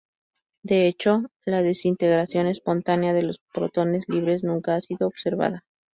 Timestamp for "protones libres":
3.53-4.43